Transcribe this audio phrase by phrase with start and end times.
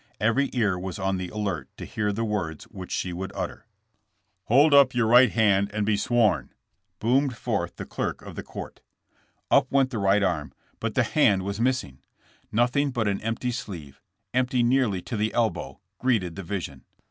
[0.19, 3.67] Every ear was on the alert to hear the words which she would utter.
[4.45, 6.51] Hold up your right hand and be sworn,"
[6.97, 8.79] boomed forth the clerk of the court.
[9.51, 11.91] Up went the right arm, but the hand was miss THB TRIAI.
[11.91, 12.45] FOR TRAIN ROBBERY.
[12.49, 12.63] 179 ing!
[12.63, 14.01] Nothing but an empty sleeve—
[14.33, 16.83] empty nearly to the elbow— greeted the vision.